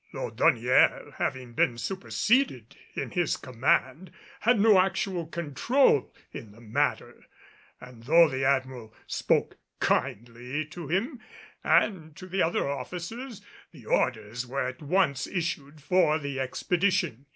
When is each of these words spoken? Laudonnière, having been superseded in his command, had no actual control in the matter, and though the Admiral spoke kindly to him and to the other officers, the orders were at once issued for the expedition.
Laudonnière, 0.15 1.13
having 1.17 1.53
been 1.53 1.77
superseded 1.77 2.75
in 2.95 3.11
his 3.11 3.37
command, 3.37 4.09
had 4.39 4.59
no 4.59 4.79
actual 4.79 5.27
control 5.27 6.11
in 6.31 6.53
the 6.53 6.59
matter, 6.59 7.27
and 7.79 8.05
though 8.05 8.27
the 8.27 8.43
Admiral 8.43 8.95
spoke 9.05 9.59
kindly 9.79 10.65
to 10.65 10.87
him 10.87 11.19
and 11.63 12.15
to 12.15 12.25
the 12.25 12.41
other 12.41 12.67
officers, 12.67 13.43
the 13.71 13.85
orders 13.85 14.47
were 14.47 14.65
at 14.65 14.81
once 14.81 15.27
issued 15.27 15.79
for 15.79 16.17
the 16.17 16.39
expedition. 16.39 17.27